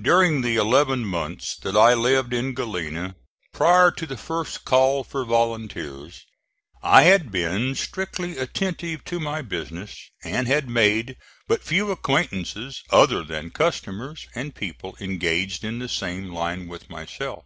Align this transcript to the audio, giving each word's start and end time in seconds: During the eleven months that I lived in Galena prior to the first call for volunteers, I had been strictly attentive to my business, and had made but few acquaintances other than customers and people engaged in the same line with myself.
During 0.00 0.40
the 0.40 0.56
eleven 0.56 1.04
months 1.04 1.54
that 1.56 1.76
I 1.76 1.92
lived 1.92 2.32
in 2.32 2.54
Galena 2.54 3.16
prior 3.52 3.90
to 3.90 4.06
the 4.06 4.16
first 4.16 4.64
call 4.64 5.04
for 5.04 5.26
volunteers, 5.26 6.24
I 6.82 7.02
had 7.02 7.30
been 7.30 7.74
strictly 7.74 8.38
attentive 8.38 9.04
to 9.04 9.20
my 9.20 9.42
business, 9.42 9.94
and 10.24 10.46
had 10.46 10.70
made 10.70 11.18
but 11.46 11.62
few 11.62 11.90
acquaintances 11.90 12.80
other 12.88 13.22
than 13.22 13.50
customers 13.50 14.26
and 14.34 14.54
people 14.54 14.96
engaged 15.00 15.62
in 15.64 15.80
the 15.80 15.88
same 15.90 16.30
line 16.30 16.66
with 16.66 16.88
myself. 16.88 17.44